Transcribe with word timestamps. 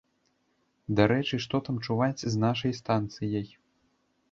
Дарэчы, 0.99 1.39
што 1.45 1.61
там 1.67 1.77
чуваць 1.85 2.25
з 2.25 2.33
нашай 2.47 2.77
станцыяй? 2.81 3.47